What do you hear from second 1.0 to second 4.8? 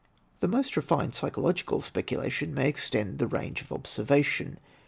psychological speculation may extend the range of observation.